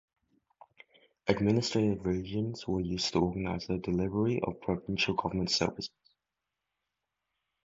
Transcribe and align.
Administrative 1.27 2.03
regions 2.07 2.67
were 2.67 2.79
used 2.81 3.13
to 3.13 3.19
organize 3.19 3.67
the 3.67 3.77
delivery 3.77 4.41
of 4.41 4.59
provincial 4.59 5.13
government 5.13 5.51
services. 5.51 5.91